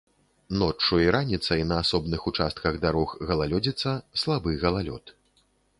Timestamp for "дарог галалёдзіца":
2.87-3.89